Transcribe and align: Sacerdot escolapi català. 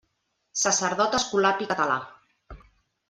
Sacerdot 0.61 1.17
escolapi 1.19 1.69
català. 1.73 1.99